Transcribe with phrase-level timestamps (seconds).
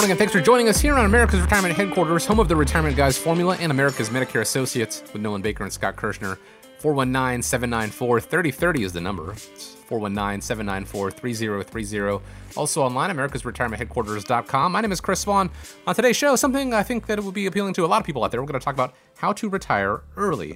[0.00, 2.96] Morning, and thanks for joining us here on America's Retirement Headquarters, home of the Retirement
[2.96, 6.38] Guys Formula and America's Medicare Associates with Nolan Baker and Scott Kirshner.
[6.78, 9.34] 419 794 3030 is the number.
[9.34, 12.24] 419 794 3030.
[12.56, 14.72] Also online, americasretirementheadquarters.com.
[14.72, 15.50] My name is Chris Swan.
[15.86, 18.06] On today's show, something I think that it would be appealing to a lot of
[18.06, 18.40] people out there.
[18.40, 20.52] We're going to talk about how to retire early.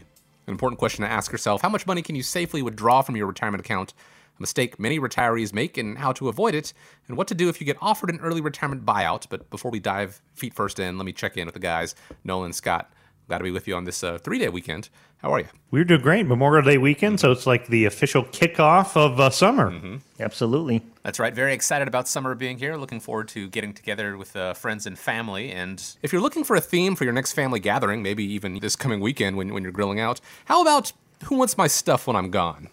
[0.46, 3.26] An important question to ask yourself how much money can you safely withdraw from your
[3.26, 3.92] retirement account?
[4.38, 6.72] A mistake many retirees make and how to avoid it,
[7.08, 9.26] and what to do if you get offered an early retirement buyout.
[9.28, 12.52] But before we dive feet first in, let me check in with the guys, Nolan,
[12.52, 12.90] Scott.
[13.28, 14.90] Glad to be with you on this uh, three day weekend.
[15.18, 15.46] How are you?
[15.70, 16.26] We're doing great.
[16.26, 19.70] Memorial Day weekend, so it's like the official kickoff of uh, summer.
[19.70, 19.96] Mm-hmm.
[20.20, 20.82] Absolutely.
[21.02, 21.34] That's right.
[21.34, 22.76] Very excited about summer being here.
[22.76, 25.50] Looking forward to getting together with uh, friends and family.
[25.50, 28.76] And if you're looking for a theme for your next family gathering, maybe even this
[28.76, 30.92] coming weekend when, when you're grilling out, how about
[31.24, 32.68] Who Wants My Stuff When I'm Gone?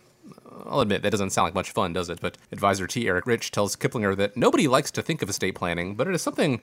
[0.65, 2.19] I'll admit, that doesn't sound like much fun, does it?
[2.21, 3.07] But advisor T.
[3.07, 6.21] Eric Rich tells Kiplinger that nobody likes to think of estate planning, but it is
[6.21, 6.61] something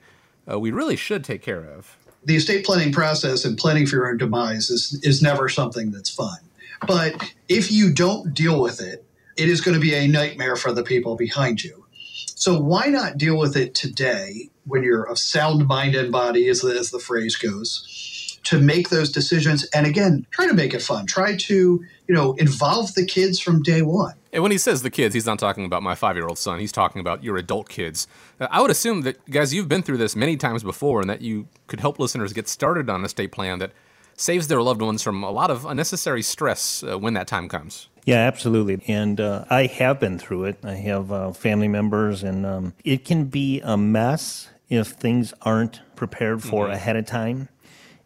[0.50, 1.96] uh, we really should take care of.
[2.24, 6.10] The estate planning process and planning for your own demise is, is never something that's
[6.10, 6.38] fun.
[6.86, 9.04] But if you don't deal with it,
[9.36, 11.86] it is going to be a nightmare for the people behind you.
[12.34, 16.60] So why not deal with it today when you're of sound mind and body, as
[16.60, 18.17] the, as the phrase goes,
[18.48, 19.64] to make those decisions?
[19.74, 21.06] And again, try to make it fun.
[21.06, 24.14] Try to you know, involve the kids from day one.
[24.32, 26.58] And when he says the kids, he's not talking about my five year old son.
[26.58, 28.08] He's talking about your adult kids.
[28.40, 31.20] Uh, I would assume that, guys, you've been through this many times before and that
[31.20, 33.72] you could help listeners get started on a estate plan that
[34.16, 37.88] saves their loved ones from a lot of unnecessary stress uh, when that time comes.
[38.04, 38.82] Yeah, absolutely.
[38.88, 40.58] And uh, I have been through it.
[40.64, 45.80] I have uh, family members, and um, it can be a mess if things aren't
[45.94, 46.72] prepared for mm-hmm.
[46.72, 47.48] ahead of time.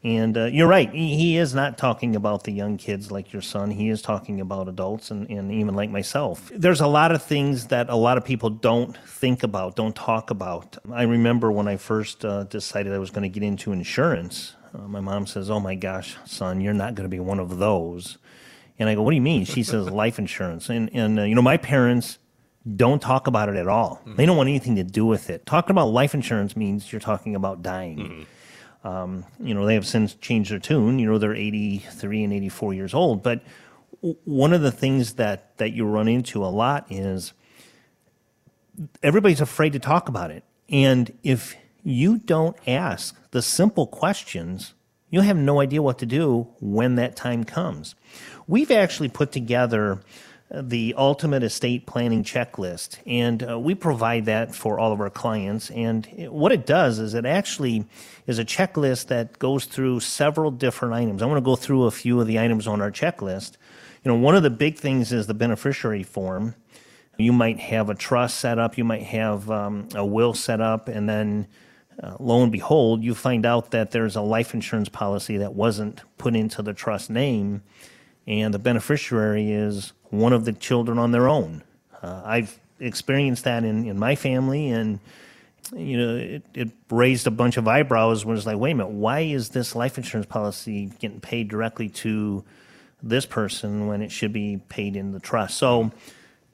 [0.04, 0.92] And uh, you're right.
[0.92, 3.70] He, is not talking about the young kids like your son.
[3.70, 6.50] He is talking about adults and, and even like myself.
[6.52, 10.30] There's a lot of things that a lot of people don't think about, don't talk
[10.30, 10.76] about.
[10.92, 14.88] I remember when I first uh, decided I was going to get into insurance, uh,
[14.88, 18.18] my mom says, Oh my gosh, son, you're not going to be one of those.
[18.80, 19.44] And I go, What do you mean?
[19.44, 20.68] She says, Life insurance.
[20.68, 22.18] And, and uh, you know, my parents
[22.76, 24.00] don't talk about it at all.
[24.00, 24.16] Mm-hmm.
[24.16, 25.46] They don't want anything to do with it.
[25.46, 27.98] Talking about life insurance means you're talking about dying.
[27.98, 28.22] Mm-hmm.
[28.84, 30.98] Um, you know, they have since changed their tune.
[30.98, 33.22] You know, they're 83 and 84 years old.
[33.22, 33.42] But
[34.24, 37.32] one of the things that, that you run into a lot is
[39.02, 40.44] everybody's afraid to talk about it.
[40.68, 41.54] And if
[41.84, 44.74] you don't ask the simple questions,
[45.10, 47.94] you'll have no idea what to do when that time comes.
[48.48, 50.00] We've actually put together
[50.54, 55.70] the ultimate estate planning checklist, and uh, we provide that for all of our clients.
[55.70, 57.86] And what it does is it actually
[58.26, 61.22] is a checklist that goes through several different items.
[61.22, 63.52] I want to go through a few of the items on our checklist.
[64.04, 66.54] You know, one of the big things is the beneficiary form.
[67.16, 70.88] You might have a trust set up, you might have um, a will set up,
[70.88, 71.46] and then
[72.02, 76.02] uh, lo and behold, you find out that there's a life insurance policy that wasn't
[76.18, 77.62] put into the trust name,
[78.26, 81.62] and the beneficiary is one of the children on their own.
[82.02, 85.00] Uh, I've experienced that in, in my family, and
[85.74, 88.92] you know, it, it raised a bunch of eyebrows when it's like, wait a minute,
[88.92, 92.44] why is this life insurance policy getting paid directly to
[93.02, 95.56] this person when it should be paid in the trust?
[95.56, 95.90] So,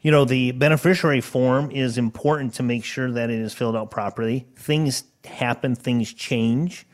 [0.02, 3.90] you know, the beneficiary form is important to make sure that it is filled out
[3.90, 4.46] properly.
[4.54, 6.86] Things happen, things change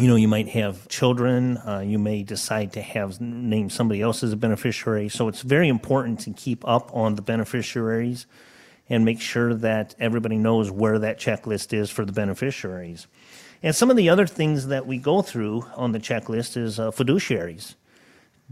[0.00, 1.58] you know, you might have children.
[1.58, 5.10] Uh, you may decide to have name somebody else as a beneficiary.
[5.10, 8.26] So it's very important to keep up on the beneficiaries
[8.88, 13.06] and make sure that everybody knows where that checklist is for the beneficiaries.
[13.62, 16.90] And some of the other things that we go through on the checklist is uh,
[16.90, 17.74] fiduciaries.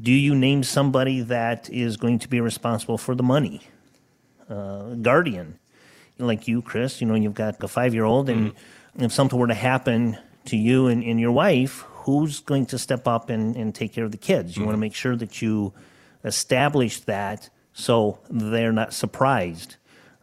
[0.00, 3.62] Do you name somebody that is going to be responsible for the money?
[4.50, 5.58] Uh, guardian,
[6.18, 7.00] like you, Chris.
[7.00, 9.04] You know, you've got a five-year-old, and mm-hmm.
[9.04, 10.18] if something were to happen
[10.48, 14.04] to you and, and your wife, who's going to step up and, and take care
[14.04, 14.56] of the kids?
[14.56, 14.66] You mm-hmm.
[14.66, 15.72] want to make sure that you
[16.24, 19.76] establish that so they're not surprised.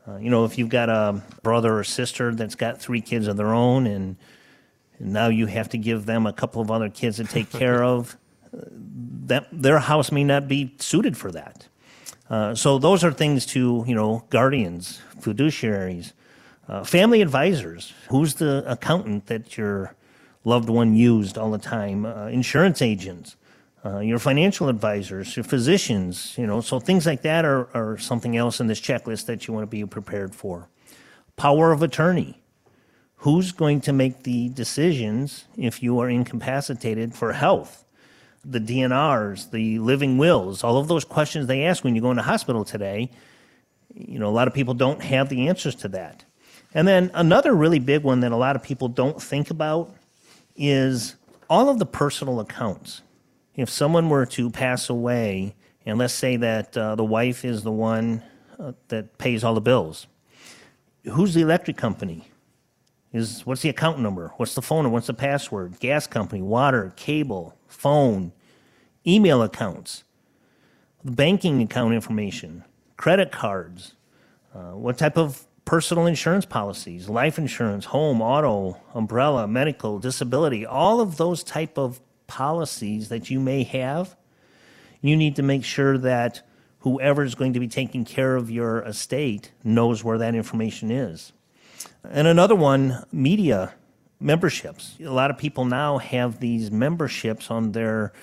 [0.08, 3.38] Uh, you know, if you've got a brother or sister that's got three kids of
[3.38, 4.18] their own and,
[5.00, 7.84] and now you have to give them a couple of other kids to take care
[7.84, 8.18] of,
[8.52, 11.68] that their house may not be suited for that.
[12.30, 16.14] Uh, so those are things to, you know, guardians, fiduciaries,
[16.68, 17.94] uh, family advisors.
[18.10, 19.96] Who's the accountant that you're
[20.46, 23.36] loved one used all the time, uh, insurance agents.
[23.86, 28.36] uh, your financial advisors, your physicians, you know, so things like that are, are something
[28.36, 30.68] else in this checklist that you want to be prepared for.
[31.36, 32.42] Power of attorney.
[33.18, 37.86] Who's going to make the decisions if you are incapacitated for health?
[38.44, 42.24] The DNRs, the living wills, all of those questions they ask when you go into
[42.24, 43.12] hospital today,
[43.94, 46.26] you know, a lot of people don't have the answers to that.
[46.74, 49.96] And then another really big one that a lot of people don't think about
[50.56, 51.16] is
[51.50, 53.02] all of the personal accounts.
[53.56, 55.56] If someone were to pass away,
[55.86, 58.24] and let's say that uh, the wife is the one
[58.60, 60.08] uh, that pays all the bills,
[61.12, 62.30] who's the electric company?
[63.14, 64.34] Is what's the account number?
[64.36, 64.94] What's the phone number?
[64.94, 65.80] What's the password?
[65.80, 68.34] Gas company, water, cable, phone,
[69.08, 70.04] email accounts,
[71.04, 72.66] banking account information,
[72.98, 73.94] credit cards,
[74.54, 81.02] uh, what type of personal insurance policies, life insurance, home, auto, umbrella, medical, disability, all
[81.02, 84.16] of those type of policies that you may have,
[85.02, 86.48] you need to make sure that
[86.80, 91.34] whoever is going to be taking care of your estate knows where that information is.
[92.04, 93.74] And another one, media
[94.20, 94.96] memberships.
[95.04, 98.14] A lot of people now have these memberships on their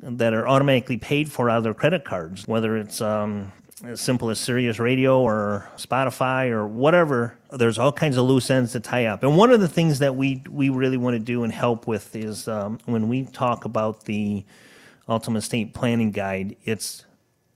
[0.00, 3.52] that are automatically paid for out of their credit cards, whether it's um,
[3.84, 7.36] as simple as Sirius Radio or Spotify or whatever.
[7.50, 9.22] There's all kinds of loose ends to tie up.
[9.22, 12.16] And one of the things that we we really want to do and help with
[12.16, 14.44] is um, when we talk about the
[15.08, 16.56] Ultimate Estate Planning Guide.
[16.64, 17.04] It's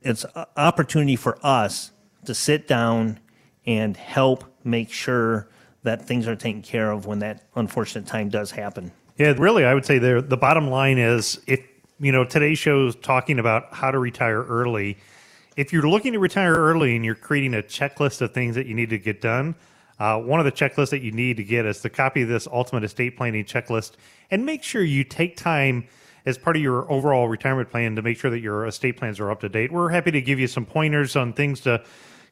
[0.02, 0.24] it's
[0.56, 1.90] opportunity for us
[2.24, 3.18] to sit down
[3.66, 5.48] and help make sure
[5.82, 8.92] that things are taken care of when that unfortunate time does happen.
[9.16, 11.60] Yeah, really, I would say the the bottom line is if
[11.98, 14.96] you know today's show is talking about how to retire early
[15.60, 18.72] if you're looking to retire early and you're creating a checklist of things that you
[18.72, 19.54] need to get done,
[19.98, 22.82] uh, one of the checklists that you need to get is to copy this ultimate
[22.82, 23.92] estate planning checklist
[24.30, 25.86] and make sure you take time
[26.24, 29.30] as part of your overall retirement plan to make sure that your estate plans are
[29.30, 29.70] up to date.
[29.70, 31.84] We're happy to give you some pointers on things to,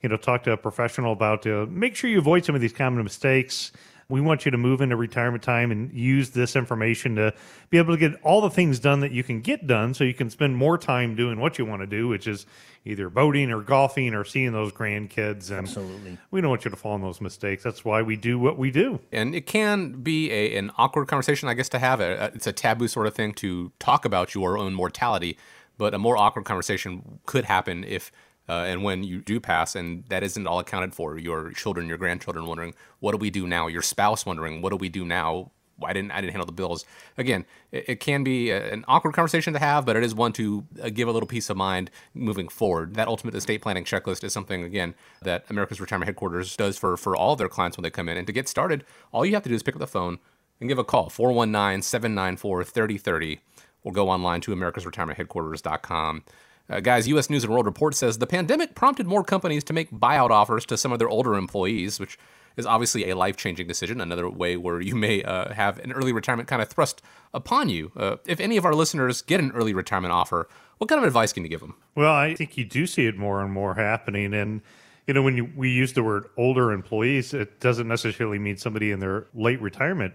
[0.02, 2.72] you know, talk to a professional about to make sure you avoid some of these
[2.72, 3.72] common mistakes.
[4.10, 7.34] We want you to move into retirement time and use this information to
[7.68, 10.14] be able to get all the things done that you can get done so you
[10.14, 12.46] can spend more time doing what you want to do, which is
[12.86, 15.50] either boating or golfing or seeing those grandkids.
[15.50, 16.16] And Absolutely.
[16.30, 17.62] we don't want you to fall in those mistakes.
[17.62, 18.98] That's why we do what we do.
[19.12, 22.00] And it can be a, an awkward conversation, I guess, to have.
[22.00, 25.36] Uh, it's a taboo sort of thing to talk about your own mortality,
[25.76, 28.10] but a more awkward conversation could happen if
[28.48, 31.98] uh, and when you do pass and that isn't all accounted for your children your
[31.98, 33.66] grandchildren wondering what do we do now?
[33.66, 35.50] Your spouse wondering what do we do now?
[35.76, 36.84] Why didn't I didn't handle the bills?
[37.16, 40.32] Again it, it can be a, an awkward conversation to have but it is one
[40.34, 42.94] to uh, give a little peace of mind moving forward.
[42.94, 47.14] That ultimate estate planning checklist is something again that America's retirement headquarters does for for
[47.14, 48.16] all their clients when they come in.
[48.16, 50.18] And to get started all you have to do is pick up the phone
[50.60, 53.38] and give a call 419-794-3030
[53.84, 56.24] or go online to americasretirementheadquarters.com
[56.70, 57.30] uh, guys, U.S.
[57.30, 60.76] News and World Report says the pandemic prompted more companies to make buyout offers to
[60.76, 62.18] some of their older employees, which
[62.56, 64.00] is obviously a life changing decision.
[64.00, 67.00] Another way where you may uh, have an early retirement kind of thrust
[67.32, 67.92] upon you.
[67.96, 70.48] Uh, if any of our listeners get an early retirement offer,
[70.78, 71.74] what kind of advice can you give them?
[71.94, 74.34] Well, I think you do see it more and more happening.
[74.34, 74.60] And,
[75.06, 78.90] you know, when you, we use the word older employees, it doesn't necessarily mean somebody
[78.90, 80.14] in their late retirement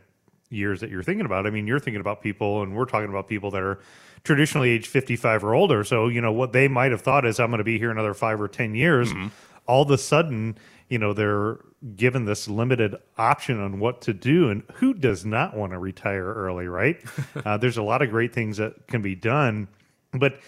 [0.53, 1.45] years that you're thinking about.
[1.47, 3.79] I mean, you're thinking about people, and we're talking about people that are
[4.23, 5.83] traditionally age 55 or older.
[5.83, 8.13] So, you know, what they might have thought is, I'm going to be here another
[8.13, 9.11] five or 10 years.
[9.11, 9.28] Mm-hmm.
[9.66, 10.57] All of a sudden,
[10.89, 11.59] you know, they're
[11.95, 14.49] given this limited option on what to do.
[14.49, 17.01] And who does not want to retire early, right?
[17.45, 19.68] uh, there's a lot of great things that can be done.
[20.13, 20.39] But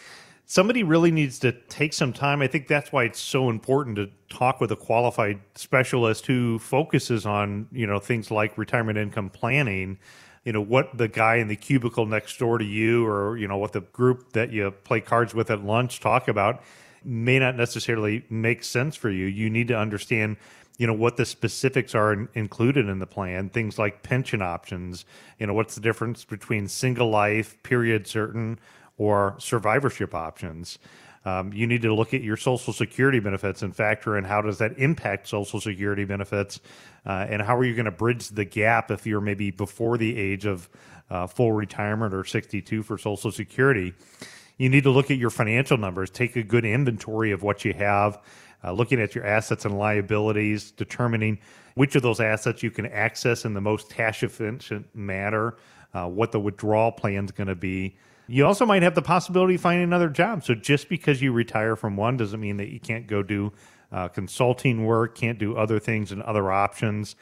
[0.46, 2.42] somebody really needs to take some time.
[2.42, 7.25] I think that's why it's so important to talk with a qualified specialist who focuses
[7.25, 9.98] on, you know, things like retirement income planning.
[10.44, 13.58] You know what the guy in the cubicle next door to you or you know
[13.58, 16.62] what the group that you play cards with at lunch talk about
[17.04, 19.25] may not necessarily make sense for you.
[19.25, 20.38] You need to understand
[20.78, 25.06] you know what the specifics are in, included in the plan things like pension options.
[25.40, 28.60] You know what's the difference between single life period certain
[28.98, 30.80] or survivorship options.
[31.25, 34.60] Um, you need to look at your social security benefits and factor in how does
[34.60, 36.60] that impact social security benefits
[37.06, 40.16] uh, and how are you going to bridge the gap if you're maybe before the
[40.18, 40.70] age of
[41.10, 43.94] uh, full retirement or 62 for social security.
[44.58, 46.10] You need to look at your financial numbers.
[46.10, 48.20] Take a good inventory of what you have
[48.66, 51.40] uh, looking at your assets and liabilities determining
[51.75, 55.56] which of those assets you can access in the most cash efficient manner
[55.94, 57.96] uh, what the withdrawal plan is going to be
[58.27, 60.44] you also might have the possibility of finding another job.
[60.44, 63.53] So just because you retire from one doesn't mean that you can't go do
[63.91, 67.15] uh, consulting work, can't do other things and other options.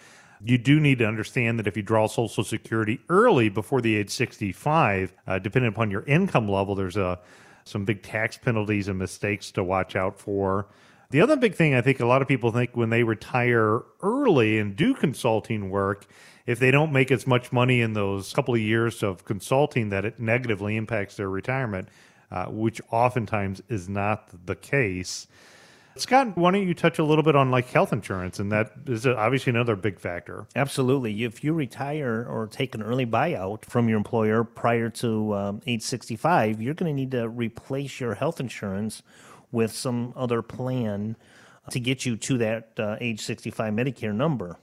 [0.45, 4.09] You do need to understand that if you draw Social Security early before the age
[4.09, 7.19] 65, uh, depending upon your income level, there's a
[7.65, 10.67] some big tax penalties and mistakes to watch out for.
[11.13, 14.57] The other big thing I think a lot of people think when they retire early
[14.57, 16.07] and do consulting work,
[16.47, 20.05] if they don't make as much money in those couple of years of consulting, that
[20.05, 21.89] it negatively impacts their retirement,
[22.31, 25.27] uh, which oftentimes is not the case.
[25.97, 28.39] Scott, why don't you touch a little bit on like health insurance?
[28.39, 30.47] And that is obviously another big factor.
[30.55, 31.23] Absolutely.
[31.23, 35.83] If you retire or take an early buyout from your employer prior to um, age
[35.83, 39.03] 65, you're going to need to replace your health insurance
[39.53, 41.15] with some other plan
[41.69, 44.57] to get you to that uh, age 65 Medicare number.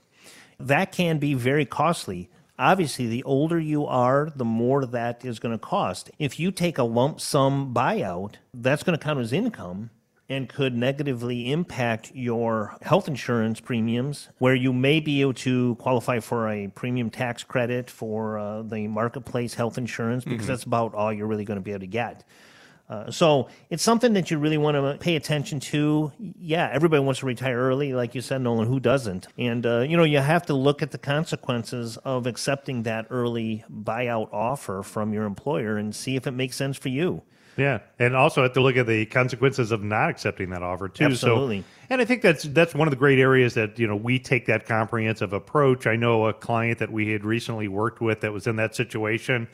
[0.59, 2.29] That can be very costly.
[2.59, 6.11] Obviously, the older you are, the more that is going to cost.
[6.19, 9.89] If you take a lump sum buyout, that's going to count as income
[10.29, 16.19] and could negatively impact your health insurance premiums, where you may be able to qualify
[16.19, 20.47] for a premium tax credit for uh, the marketplace health insurance because mm-hmm.
[20.47, 22.23] that's about all you're really going to be able to get.
[22.91, 26.11] Uh, so it's something that you really want to pay attention to.
[26.19, 28.67] Yeah, everybody wants to retire early, like you said, Nolan.
[28.67, 29.29] Who doesn't?
[29.37, 33.63] And uh, you know, you have to look at the consequences of accepting that early
[33.71, 37.21] buyout offer from your employer and see if it makes sense for you.
[37.55, 41.05] Yeah, and also have to look at the consequences of not accepting that offer too.
[41.05, 41.61] Absolutely.
[41.61, 44.19] So, and I think that's that's one of the great areas that you know we
[44.19, 45.87] take that comprehensive approach.
[45.87, 49.47] I know a client that we had recently worked with that was in that situation.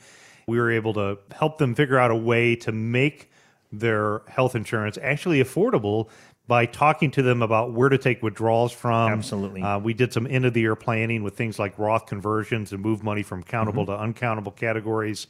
[0.48, 3.30] We were able to help them figure out a way to make
[3.70, 6.10] their health insurance actually affordable
[6.48, 9.12] by talking to them about where to take withdrawals from.
[9.12, 9.62] Absolutely.
[9.62, 12.82] Uh, we did some end of the year planning with things like Roth conversions and
[12.82, 13.98] move money from countable mm-hmm.
[13.98, 15.28] to uncountable categories.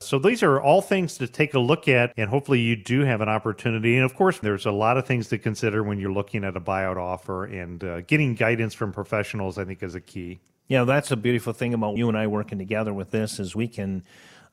[0.00, 3.22] So these are all things to take a look at, and hopefully you do have
[3.22, 3.96] an opportunity.
[3.96, 6.60] And of course, there's a lot of things to consider when you're looking at a
[6.60, 10.38] buyout offer, and uh, getting guidance from professionals, I think, is a key.
[10.68, 13.66] Yeah, that's a beautiful thing about you and I working together with this is we
[13.66, 14.04] can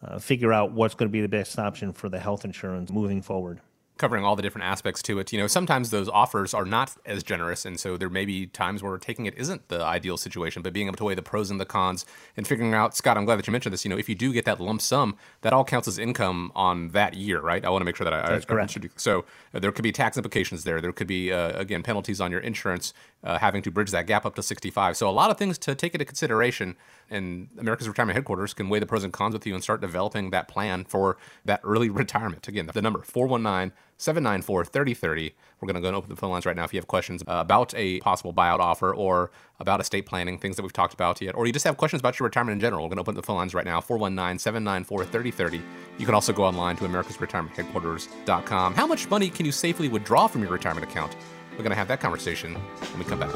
[0.03, 3.21] uh, figure out what's going to be the best option for the health insurance moving
[3.21, 3.61] forward
[3.97, 5.31] covering all the different aspects to it.
[5.31, 8.83] You know, sometimes those offers are not as generous, and so there may be times
[8.83, 10.61] where taking it isn't the ideal situation.
[10.61, 13.25] But being able to weigh the pros and the cons and figuring out, Scott, I'm
[13.25, 13.85] glad that you mentioned this.
[13.85, 16.89] You know, if you do get that lump sum, that all counts as income on
[16.89, 17.63] that year, right?
[17.63, 18.77] I want to make sure that I, That's I, correct.
[18.77, 20.81] I so uh, there could be tax implications there.
[20.81, 22.93] There could be uh, again penalties on your insurance,
[23.25, 24.95] uh, having to bridge that gap up to 65.
[24.95, 26.77] So a lot of things to take into consideration.
[27.09, 30.29] And America's Retirement Headquarters can weigh the pros and cons with you and start developing
[30.29, 32.47] that plan for that early retirement.
[32.47, 35.33] Again, the number 419- 794 3030.
[35.61, 37.23] We're going to go and open the phone lines right now if you have questions
[37.27, 41.33] about a possible buyout offer or about estate planning, things that we've talked about yet,
[41.35, 42.83] or you just have questions about your retirement in general.
[42.83, 45.61] We're going to open the phone lines right now 419 794 3030.
[45.97, 48.73] You can also go online to americasretirementheadquarters.com.
[48.73, 51.15] How much money can you safely withdraw from your retirement account?
[51.57, 53.31] We're going to have that conversation when we come back.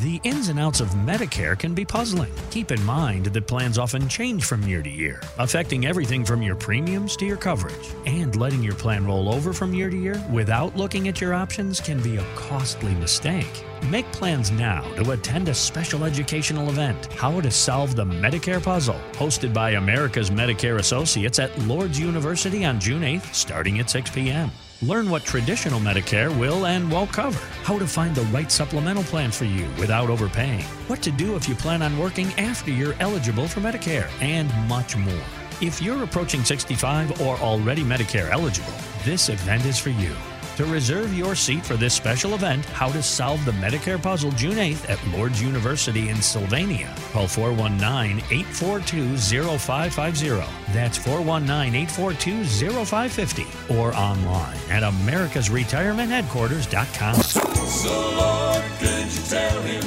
[0.00, 2.32] The ins and outs of Medicare can be puzzling.
[2.50, 6.54] Keep in mind that plans often change from year to year, affecting everything from your
[6.54, 7.74] premiums to your coverage.
[8.06, 11.80] And letting your plan roll over from year to year without looking at your options
[11.80, 13.64] can be a costly mistake.
[13.90, 19.00] Make plans now to attend a special educational event, How to Solve the Medicare Puzzle,
[19.14, 24.52] hosted by America's Medicare Associates at Lourdes University on June 8th, starting at 6 p.m.
[24.82, 29.32] Learn what traditional Medicare will and won't cover, how to find the right supplemental plan
[29.32, 33.48] for you without overpaying, what to do if you plan on working after you're eligible
[33.48, 35.24] for Medicare, and much more.
[35.60, 38.72] If you're approaching 65 or already Medicare eligible,
[39.04, 40.14] this event is for you.
[40.58, 44.56] To reserve your seat for this special event, How to Solve the Medicare Puzzle, June
[44.56, 50.28] 8th at Lourdes University in Sylvania, call 419 842 0550.
[50.72, 52.44] That's 419 842
[52.84, 53.46] 0550
[53.78, 57.14] or online at americasretirementheadquarters.com.
[57.14, 59.84] So, Lord, could you tell him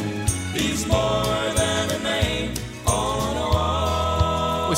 [0.53, 1.60] he's more than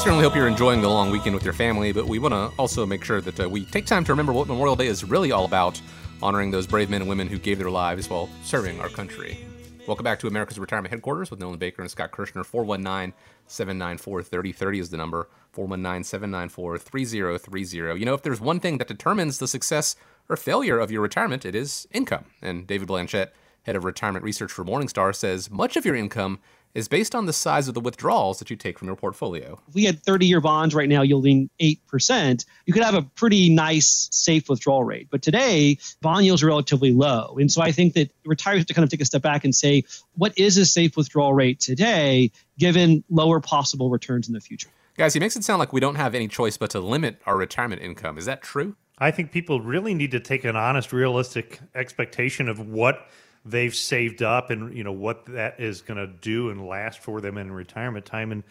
[0.03, 2.86] certainly hope you're enjoying the long weekend with your family, but we want to also
[2.86, 5.45] make sure that uh, we take time to remember what Memorial Day is really all
[5.45, 5.79] about,
[6.22, 9.48] honoring those brave men and women who gave their lives while serving our country.
[9.88, 12.45] Welcome back to America's Retirement Headquarters with Nolan Baker and Scott Kirshner.
[12.45, 13.13] 419
[13.48, 15.29] 794 3030 is the number.
[15.53, 17.98] 419 794 3030.
[17.98, 19.95] You know, if there's one thing that determines the success
[20.27, 22.25] or failure of your retirement, it is income.
[22.41, 23.29] And David Blanchett,
[23.62, 26.39] head of retirement research for Morningstar, says much of your income
[26.74, 29.60] is based on the size of the withdrawals that you take from your portfolio.
[29.68, 33.50] If we had 30 year bonds right now yielding 8%, you could have a pretty
[33.50, 35.08] nice, safe withdrawal rate.
[35.12, 37.38] But today, bond yields are relatively low.
[37.39, 39.53] And so I think that retirees have to kind of take a step back and
[39.53, 39.84] say,
[40.15, 44.70] what is a safe withdrawal rate today, given lower possible returns in the future?
[44.96, 47.36] Guys, he makes it sound like we don't have any choice but to limit our
[47.36, 48.18] retirement income.
[48.18, 48.75] Is that true?
[49.00, 53.08] I think people really need to take an honest, realistic expectation of what
[53.46, 57.22] they've saved up and you know what that is going to do and last for
[57.22, 58.44] them in retirement time and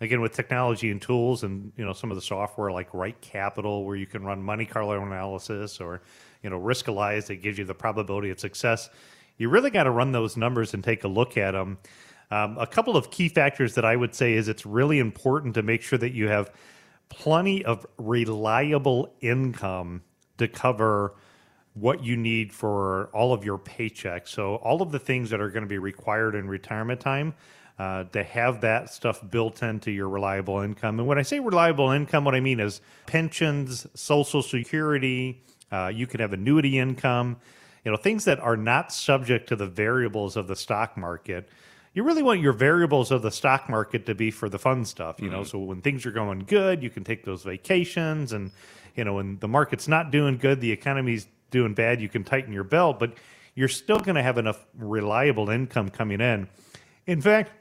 [0.00, 3.84] again with technology and tools and you know some of the software like Right Capital
[3.84, 6.02] where you can run Monte Carlo analysis or
[6.42, 8.88] you know Riskalyze that gives you the probability of success.
[9.38, 11.78] You really got to run those numbers and take a look at them.
[12.30, 15.62] Um, a couple of key factors that I would say is it's really important to
[15.62, 16.50] make sure that you have
[17.08, 20.02] plenty of reliable income
[20.38, 21.14] to cover
[21.76, 24.28] what you need for all of your paychecks.
[24.28, 27.34] So all of the things that are going to be required in retirement time
[27.78, 30.98] uh, to have that stuff built into your reliable income.
[30.98, 35.42] And when I say reliable income, what I mean is pensions, Social Security.
[35.70, 37.36] Uh, you can have annuity income.
[37.84, 41.48] You know things that are not subject to the variables of the stock market.
[41.92, 45.20] You really want your variables of the stock market to be for the fun stuff.
[45.20, 48.50] You know, so when things are going good, you can take those vacations, and
[48.96, 52.52] you know when the market's not doing good, the economy's doing bad, you can tighten
[52.52, 53.14] your belt, but
[53.54, 56.48] you're still going to have enough reliable income coming in.
[57.06, 57.52] In fact,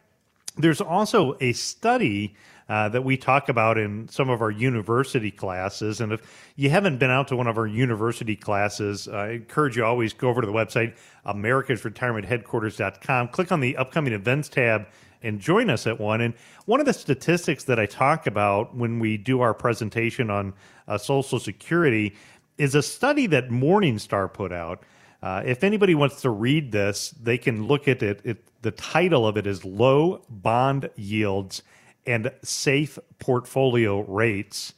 [0.58, 2.36] there's also a study
[2.68, 6.02] uh, that we talk about in some of our university classes.
[6.02, 9.86] And if you haven't been out to one of our university classes, I encourage you
[9.86, 10.96] always go over to the website,
[11.28, 14.88] americasretirementheadquarters.com, click on the upcoming events tab
[15.22, 16.22] and join us at one.
[16.22, 16.34] And
[16.66, 20.54] one of the statistics that I talk about when we do our presentation on
[20.88, 22.16] uh, Social Security
[22.58, 24.84] is a study that Morningstar put out.
[25.22, 28.22] Uh, if anybody wants to read this, they can look at it.
[28.24, 28.46] it.
[28.62, 31.64] The title of it is Low Bond Yields
[32.06, 34.74] and Safe Portfolio Rates.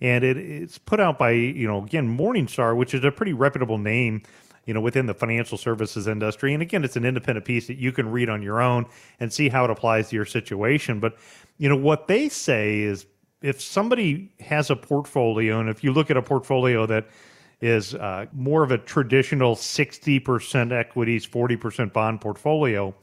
[0.00, 3.78] And it, it's put out by, you know, again, Morningstar, which is a pretty reputable
[3.78, 4.22] name,
[4.66, 6.52] you know, within the financial services industry.
[6.52, 8.86] And again, it's an independent piece that you can read on your own
[9.20, 10.98] and see how it applies to your situation.
[10.98, 11.16] But,
[11.58, 13.06] you know, what they say is
[13.42, 17.08] if somebody has a portfolio, and if you look at a portfolio that
[17.60, 22.94] is uh, more of a traditional 60% equities, 40% bond portfolio,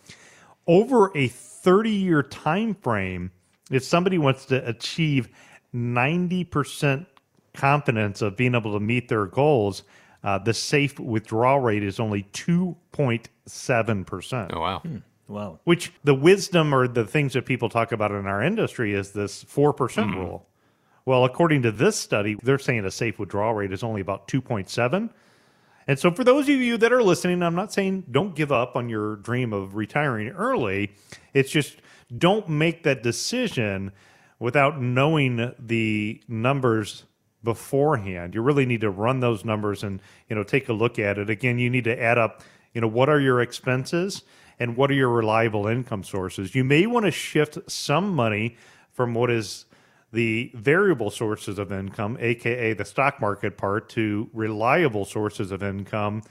[0.67, 3.31] over a 30 year time frame,
[3.71, 5.29] if somebody wants to achieve
[5.73, 7.05] 90%
[7.53, 9.83] confidence of being able to meet their goals,
[10.23, 14.49] uh, the safe withdrawal rate is only 2.7%.
[14.53, 14.81] Oh, wow.
[15.29, 15.59] Wow.
[15.63, 19.43] Which the wisdom or the things that people talk about in our industry is this
[19.43, 20.19] 4% hmm.
[20.19, 20.47] rule.
[21.05, 25.09] Well, according to this study, they're saying a safe withdrawal rate is only about 2.7.
[25.87, 28.75] And so, for those of you that are listening, I'm not saying don't give up
[28.75, 30.91] on your dream of retiring early.
[31.33, 31.77] It's just
[32.15, 33.91] don't make that decision
[34.39, 37.05] without knowing the numbers
[37.43, 38.35] beforehand.
[38.35, 41.29] You really need to run those numbers and you know take a look at it.
[41.29, 42.43] Again, you need to add up.
[42.73, 44.23] You know what are your expenses
[44.59, 46.53] and what are your reliable income sources.
[46.53, 48.57] You may want to shift some money
[48.91, 49.65] from what is
[50.11, 56.23] the variable sources of income, aka the stock market part, to reliable sources of income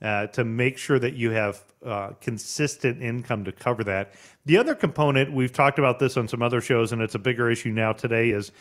[0.00, 4.14] uh, to make sure that you have uh, consistent income to cover that.
[4.46, 7.50] The other component, we've talked about this on some other shows, and it's a bigger
[7.50, 8.52] issue now today, is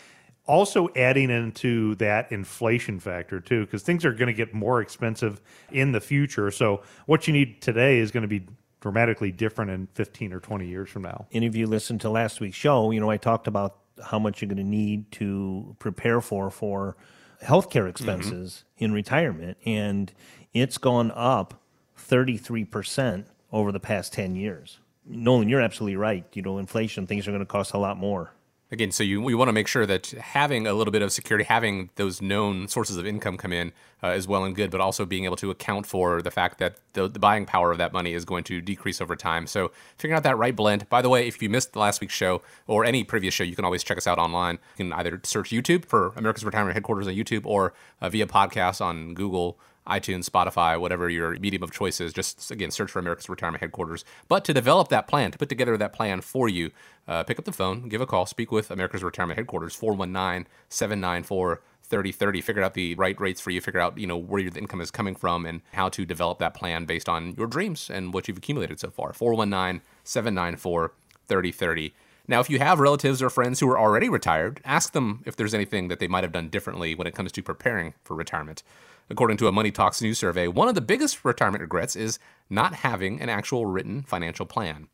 [0.48, 5.42] also adding into that inflation factor too, because things are going to get more expensive
[5.72, 6.50] in the future.
[6.52, 8.48] So what you need today is going to be
[8.80, 11.28] dramatically different in 15 or 20 years from now.
[11.32, 14.42] Any of you listened to last week's show, you know, I talked about how much
[14.42, 16.96] you're going to need to prepare for for
[17.44, 18.86] healthcare expenses mm-hmm.
[18.86, 20.14] in retirement, and
[20.54, 21.62] it's gone up
[21.98, 24.80] 33% over the past 10 years.
[25.06, 26.26] Nolan, you're absolutely right.
[26.34, 28.32] You know, inflation, things are going to cost a lot more.
[28.70, 31.46] Again, so you we want to make sure that having a little bit of security,
[31.46, 33.72] having those known sources of income come in
[34.04, 36.76] uh, is well and good, but also being able to account for the fact that
[36.92, 39.48] the, the buying power of that money is going to decrease over time.
[39.48, 40.90] So figuring out that right blend.
[40.90, 43.64] By the way, if you missed last week's show or any previous show, you can
[43.64, 44.60] always check us out online.
[44.78, 48.82] You can either search YouTube for America's Retirement Headquarters on YouTube or uh, via podcast
[48.82, 52.14] on Google iTunes, Spotify, whatever your medium of choice is.
[52.14, 54.04] Just again, search for America's Retirement Headquarters.
[54.28, 56.72] But to develop that plan, to put together that plan for you,
[57.08, 61.62] uh, pick up the phone, give a call, speak with America's Retirement Headquarters, 419 794
[61.88, 64.82] 3030 figure out the right rates for you figure out you know where your income
[64.82, 68.28] is coming from and how to develop that plan based on your dreams and what
[68.28, 71.94] you've accumulated so far 419-794-3030
[72.28, 75.54] now if you have relatives or friends who are already retired ask them if there's
[75.54, 78.64] anything that they might have done differently when it comes to preparing for retirement
[79.10, 82.74] According to a Money Talks News survey, one of the biggest retirement regrets is not
[82.76, 84.88] having an actual written financial plan.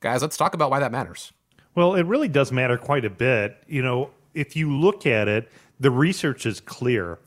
[0.00, 1.32] Guys, let's talk about why that matters.
[1.74, 3.62] Well, it really does matter quite a bit.
[3.68, 7.18] You know, if you look at it, the research is clear.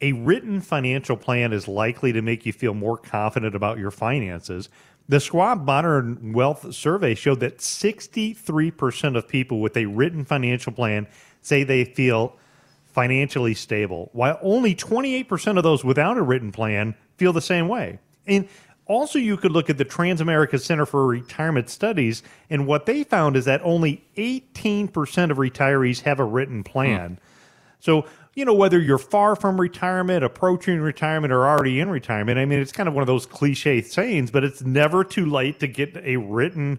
[0.00, 4.68] A written financial plan is likely to make you feel more confident about your finances.
[5.08, 11.06] The Schwab Modern Wealth Survey showed that 63% of people with a written financial plan
[11.40, 12.36] say they feel
[12.92, 17.98] financially stable, while only 28% of those without a written plan feel the same way.
[18.26, 18.48] And
[18.86, 23.36] Also, you could look at the Transamerica Center for Retirement Studies, and what they found
[23.36, 27.10] is that only 18% of retirees have a written plan.
[27.10, 27.14] Hmm.
[27.78, 32.44] So, you know, whether you're far from retirement, approaching retirement, or already in retirement, I
[32.44, 35.66] mean, it's kind of one of those cliche sayings, but it's never too late to
[35.66, 36.78] get a written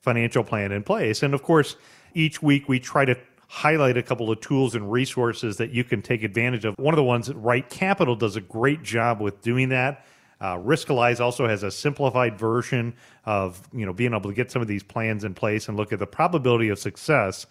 [0.00, 1.22] financial plan in place.
[1.22, 1.76] And of course,
[2.14, 3.16] each week we try to
[3.54, 6.74] highlight a couple of tools and resources that you can take advantage of.
[6.76, 10.04] One of the ones that Right Capital does a great job with doing that.
[10.40, 14.60] Uh, Riskalyze also has a simplified version of you know being able to get some
[14.60, 17.46] of these plans in place and look at the probability of success.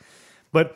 [0.52, 0.76] But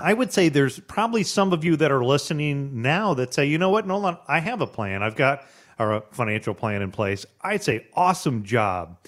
[0.00, 3.56] I would say there's probably some of you that are listening now that say, you
[3.56, 5.04] know what, Nolan, I have a plan.
[5.04, 5.46] I've got
[5.78, 7.24] a financial plan in place.
[7.40, 8.98] I'd say, awesome job.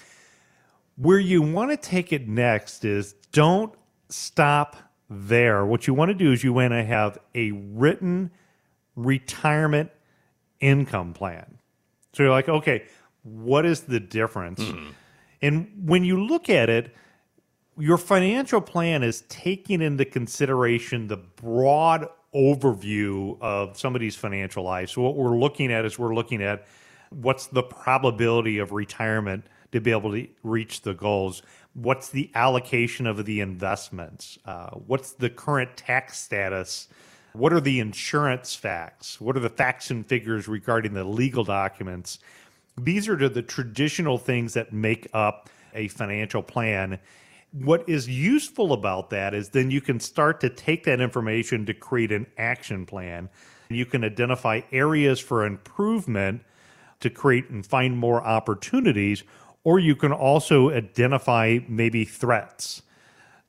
[0.95, 3.73] Where you want to take it next is don't
[4.07, 4.77] stop
[5.13, 5.65] there.
[5.65, 8.31] What you want to do is you want to have a written
[8.95, 9.91] retirement
[10.59, 11.59] income plan.
[12.13, 12.85] So you're like, okay,
[13.23, 14.61] what is the difference?
[14.61, 14.89] Hmm.
[15.41, 16.95] And when you look at it,
[17.77, 24.91] your financial plan is taking into consideration the broad overview of somebody's financial life.
[24.91, 26.65] So what we're looking at is we're looking at
[27.09, 31.41] what's the probability of retirement to be able to reach the goals.
[31.73, 34.37] What's the allocation of the investments?
[34.45, 36.87] Uh, what's the current tax status?
[37.33, 39.19] What are the insurance facts?
[39.19, 42.19] What are the facts and figures regarding the legal documents?
[42.77, 46.99] These are the traditional things that make up a financial plan
[47.53, 51.73] what is useful about that is then you can start to take that information to
[51.73, 53.29] create an action plan.
[53.69, 56.41] You can identify areas for improvement
[56.99, 59.23] to create and find more opportunities,
[59.63, 62.81] or you can also identify maybe threats.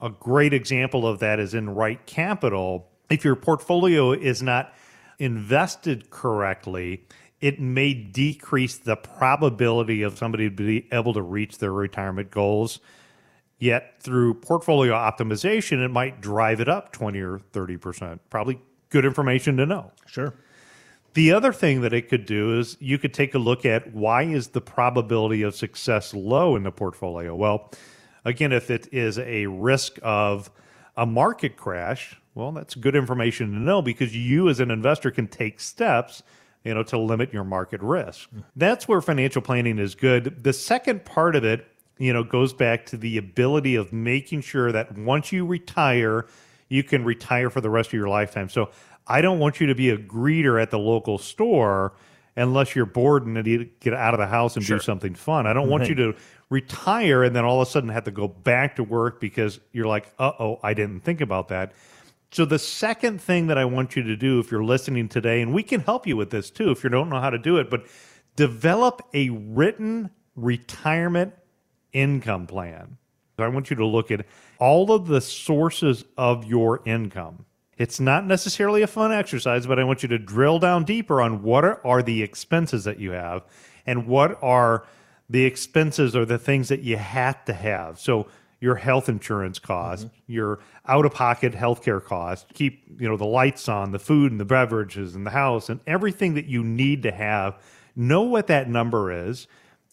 [0.01, 2.91] A great example of that is in Right Capital.
[3.11, 4.73] If your portfolio is not
[5.19, 7.07] invested correctly,
[7.41, 12.81] it may decrease the probability of somebody to be able to reach their retirement goals.
[13.59, 18.19] Yet through portfolio optimization, it might drive it up 20 or 30%.
[18.31, 19.93] Probably good information to know.
[20.07, 20.35] Sure.
[21.15, 24.25] The other thing that it could do is you could take a look at why
[24.25, 27.35] is the probability of success low in the portfolio?
[27.35, 27.71] Well,
[28.25, 30.51] again, if it is a risk of
[30.97, 35.29] a market crash, well, that's good information to know because you as an investor can
[35.29, 36.25] take steps,
[36.65, 38.29] you know, to limit your market risk.
[38.31, 38.41] Hmm.
[38.57, 40.43] That's where financial planning is good.
[40.43, 41.67] The second part of it
[41.99, 46.27] you know, goes back to the ability of making sure that once you retire,
[46.69, 48.49] you can retire for the rest of your lifetime.
[48.49, 48.71] So
[49.07, 51.95] I don't want you to be a greeter at the local store
[52.37, 55.47] unless you're bored and need to get out of the house and do something fun.
[55.47, 56.15] I don't want you to
[56.51, 59.87] retire and then all of a sudden have to go back to work because you're
[59.87, 61.73] like, uh oh, I didn't think about that.
[62.31, 65.55] So the second thing that I want you to do if you're listening today, and
[65.55, 67.71] we can help you with this too if you don't know how to do it,
[67.71, 67.87] but
[68.35, 71.33] develop a written retirement
[71.93, 72.99] income plan.
[73.37, 74.27] So I want you to look at
[74.59, 77.45] all of the sources of your income.
[77.77, 81.43] It's not necessarily a fun exercise, but I want you to drill down deeper on
[81.43, 83.43] what are, are the expenses that you have
[83.87, 84.87] and what are
[85.29, 87.99] the expenses or the things that you have to have.
[87.99, 88.29] So
[88.61, 90.33] your health insurance cost, mm-hmm.
[90.33, 94.41] your out of pocket healthcare cost, keep, you know, the lights on, the food and
[94.41, 97.61] the beverages and the house and everything that you need to have.
[97.97, 99.47] Know what that number is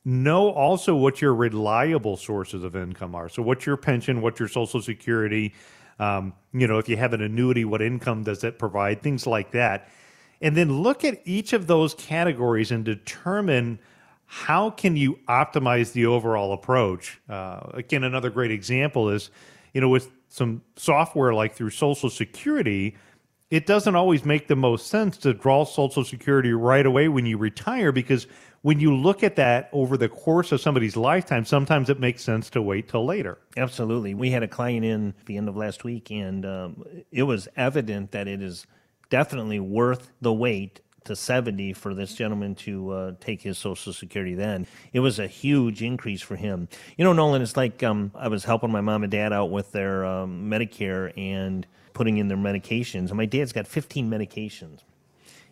[0.03, 3.29] know also what your reliable sources of income are.
[3.29, 4.21] So, what's your pension?
[4.21, 5.53] What's your Social Security?
[5.99, 9.01] Um, you know, if you have an annuity, what income does it provide?
[9.01, 9.89] Things like that.
[10.41, 13.79] And then look at each of those categories and determine
[14.25, 17.19] how can you optimize the overall approach.
[17.29, 19.29] Uh, again, another great example is,
[19.73, 22.95] you know, with some software like through Social Security,
[23.51, 27.37] it doesn't always make the most sense to draw Social Security right away when you
[27.37, 28.25] retire because
[28.61, 32.49] when you look at that over the course of somebody's lifetime, sometimes it makes sense
[32.51, 33.37] to wait till later.
[33.57, 34.13] Absolutely.
[34.13, 38.11] We had a client in the end of last week, and um, it was evident
[38.11, 38.65] that it is
[39.09, 44.35] definitely worth the wait to 70 for this gentleman to uh, take his Social Security
[44.35, 44.65] then.
[44.93, 46.69] It was a huge increase for him.
[46.95, 49.73] You know, Nolan, it's like um, I was helping my mom and dad out with
[49.73, 54.79] their um, Medicare and putting in their medications, and my dad's got 15 medications.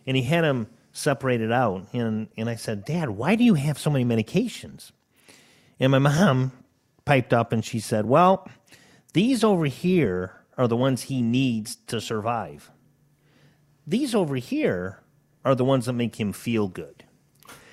[0.06, 1.86] And he had them separated out.
[1.92, 4.92] And, and I said, Dad, why do you have so many medications?
[5.78, 6.52] And my mom
[7.04, 8.48] piped up and she said, Well,
[9.12, 12.70] these over here are the ones he needs to survive.
[13.86, 15.00] These over here
[15.44, 17.04] are the ones that make him feel good.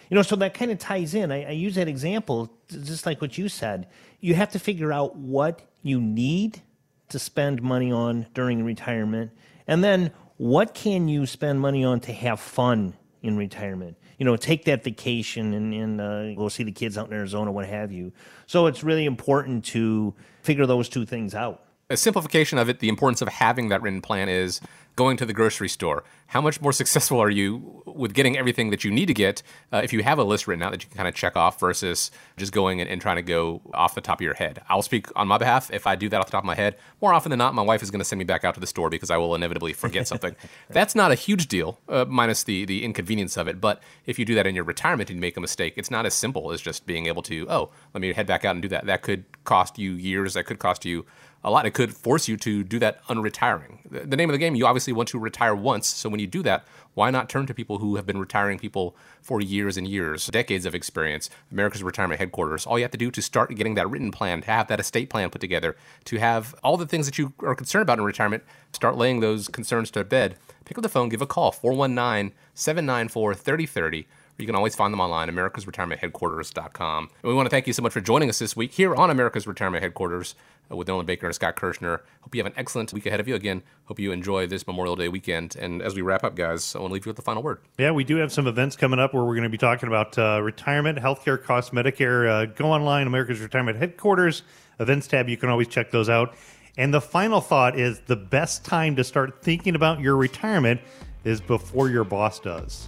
[0.10, 1.32] You know, so that kind of ties in.
[1.32, 3.88] I, I use that example, just like what you said.
[4.22, 6.62] You have to figure out what you need
[7.10, 9.32] to spend money on during retirement,
[9.68, 13.98] and then what can you spend money on to have fun in retirement.
[14.18, 17.52] You know, take that vacation and, and uh, go see the kids out in Arizona,
[17.52, 18.12] what have you.
[18.46, 21.64] So it's really important to figure those two things out.
[21.90, 24.60] A simplification of it, the importance of having that written plan is
[24.96, 26.04] going to the grocery store.
[26.28, 29.82] How much more successful are you with getting everything that you need to get uh,
[29.84, 32.12] if you have a list written out that you can kind of check off versus
[32.36, 34.62] just going and, and, trying to go off the top of your head?
[34.68, 35.72] I'll speak on my behalf.
[35.72, 37.62] If I do that off the top of my head, more often than not, my
[37.62, 39.72] wife is going to send me back out to the store because I will inevitably
[39.72, 40.36] forget something.
[40.70, 43.62] That's not a huge deal, uh, minus the the inconvenience of it.
[43.62, 46.06] But if you do that in your retirement and you make a mistake, it's not
[46.06, 48.68] as simple as just being able to, oh, let me head back out and do
[48.70, 48.86] that.
[48.86, 50.34] That could cost you years.
[50.34, 51.06] That could cost you
[51.44, 51.66] a lot.
[51.66, 53.80] It could force you to do that unretiring.
[53.90, 55.88] The name of the game, you obviously want to retire once.
[55.88, 58.96] So when you do that, why not turn to people who have been retiring people
[59.22, 61.30] for years and years, decades of experience?
[61.52, 62.66] America's Retirement Headquarters.
[62.66, 65.10] All you have to do to start getting that written plan, to have that estate
[65.10, 65.76] plan put together,
[66.06, 69.48] to have all the things that you are concerned about in retirement, start laying those
[69.48, 70.38] concerns to bed.
[70.66, 74.08] Pick up the phone, give a call, 419 794 3030
[74.40, 77.10] you can always find them online, americasretirementheadquarters.com.
[77.24, 79.10] And we want to thank you so much for joining us this week here on
[79.10, 80.36] America's Retirement Headquarters
[80.72, 82.02] uh, with Nolan Baker and Scott Kirschner.
[82.22, 83.36] Hope you have an excellent week ahead of you.
[83.36, 85.56] Again, hope you enjoy this Memorial Day weekend.
[85.56, 87.60] And as we wrap up, guys, I want to leave you with the final word.
[87.78, 90.18] Yeah, we do have some events coming up where we're going to be talking about
[90.18, 92.30] uh, retirement, healthcare costs, Medicare.
[92.30, 94.44] Uh, go online, America's Retirement Headquarters,
[94.80, 95.30] events tab.
[95.30, 96.36] You can always check those out.
[96.78, 100.80] And the final thought is the best time to start thinking about your retirement
[101.24, 102.88] is before your boss does.